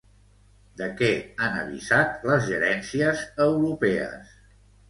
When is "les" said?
2.31-2.47